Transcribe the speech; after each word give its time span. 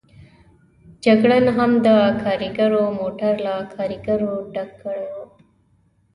جګړن 1.03 1.45
هم 1.57 1.71
د 1.87 1.89
کاریګرو 2.23 2.83
موټر 2.99 3.33
له 3.45 3.53
کاریګرو 3.73 4.33
ډک 4.53 4.71
کړی 4.81 5.05
و. 5.13 5.15